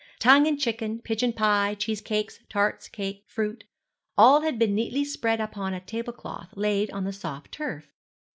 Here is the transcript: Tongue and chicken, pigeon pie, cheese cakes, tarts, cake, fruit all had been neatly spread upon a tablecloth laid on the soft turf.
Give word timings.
Tongue 0.17 0.47
and 0.47 0.59
chicken, 0.59 0.97
pigeon 0.99 1.31
pie, 1.31 1.75
cheese 1.75 2.01
cakes, 2.01 2.39
tarts, 2.49 2.87
cake, 2.89 3.23
fruit 3.27 3.65
all 4.17 4.41
had 4.41 4.57
been 4.57 4.73
neatly 4.73 5.05
spread 5.05 5.39
upon 5.39 5.75
a 5.75 5.79
tablecloth 5.79 6.49
laid 6.55 6.89
on 6.89 7.03
the 7.03 7.13
soft 7.13 7.51
turf. 7.51 7.85